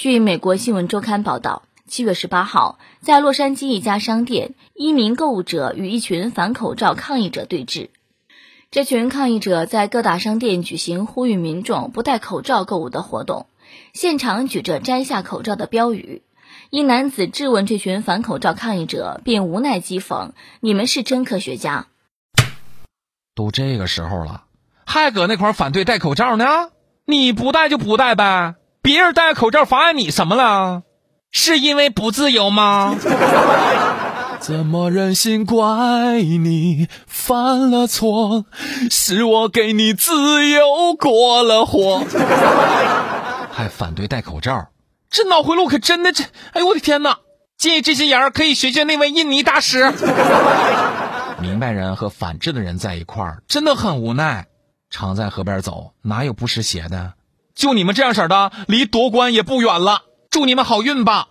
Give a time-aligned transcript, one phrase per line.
[0.00, 7.90] 据美国新闻周刊报道，七月十八号，在洛杉矶一家商店，一名购物者与一群反口罩抗议者对峙。
[8.70, 13.44] 这群抗议者在各大商店举行呼吁民众不戴口罩购物的活动，
[13.92, 16.22] 现场举着摘下口罩的标语。
[16.70, 20.30] 一男子质问这群反口罩抗议者，并无奈讥讽
[20.60, 21.88] ：“你们是真科学家？
[23.34, 24.44] 都这个时候了，
[24.86, 26.70] 还搁那块反对戴口罩呢？
[27.04, 30.82] 你不戴就不戴呗。”别人戴口罩妨碍你什么了？
[31.32, 32.96] 是因为不自由吗？
[34.40, 38.46] 怎么忍心怪你犯了错？
[38.90, 42.02] 是我给你自由过了火。
[43.52, 44.68] 还反对戴口罩，
[45.10, 46.24] 这脑回路可真的这……
[46.52, 47.18] 哎呦我的天哪！
[47.58, 49.92] 建议这些人可以学学那位印尼大师。
[51.40, 54.46] 明白人和反智的人在一块儿，真的很无奈。
[54.88, 57.12] 常在河边走，哪有不湿鞋的？
[57.60, 60.04] 就你们这样式的，离夺冠也不远了。
[60.30, 61.28] 祝你们好运吧！